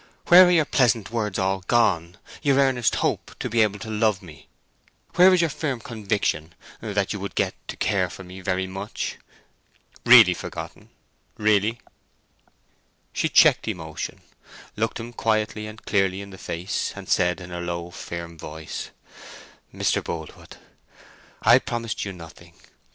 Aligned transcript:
Where 0.29 0.47
are 0.47 0.51
your 0.51 0.65
pleasant 0.65 1.11
words 1.11 1.37
all 1.37 1.59
gone—your 1.67 2.57
earnest 2.57 2.95
hope 3.05 3.35
to 3.37 3.51
be 3.51 3.61
able 3.61 3.77
to 3.77 3.91
love 3.91 4.23
me? 4.23 4.47
Where 5.13 5.31
is 5.31 5.41
your 5.41 5.49
firm 5.51 5.79
conviction 5.79 6.55
that 6.81 7.13
you 7.13 7.19
would 7.19 7.35
get 7.35 7.53
to 7.67 7.77
care 7.77 8.09
for 8.09 8.23
me 8.23 8.41
very 8.41 8.65
much? 8.65 9.17
Really 10.03 10.33
forgotten?—really?" 10.33 11.81
She 13.13 13.29
checked 13.29 13.67
emotion, 13.67 14.21
looked 14.75 14.99
him 14.99 15.13
quietly 15.13 15.67
and 15.67 15.85
clearly 15.85 16.21
in 16.21 16.31
the 16.31 16.39
face, 16.39 16.93
and 16.95 17.07
said 17.07 17.39
in 17.39 17.51
her 17.51 17.61
low, 17.61 17.91
firm 17.91 18.39
voice, 18.39 18.89
"Mr. 19.71 20.03
Boldwood, 20.03 20.57
I 21.43 21.59
promised 21.59 22.05
you 22.05 22.11
nothing. 22.11 22.55